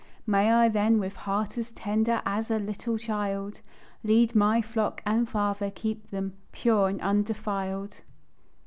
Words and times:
May 0.25 0.51
I 0.51 0.67
then 0.67 0.97
with 0.97 1.13
heart 1.15 1.59
as 1.59 1.69
tender 1.69 2.23
As 2.25 2.49
a 2.49 2.57
little 2.57 2.97
child 2.97 3.61
Lead 4.03 4.33
my 4.33 4.59
flock; 4.59 5.03
and 5.05 5.29
Father, 5.29 5.69
keep 5.69 6.09
them 6.09 6.33
Pure 6.51 6.89
and 6.89 7.01
undefiled. 7.01 8.01